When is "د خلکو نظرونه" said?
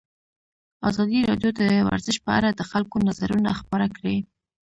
2.53-3.49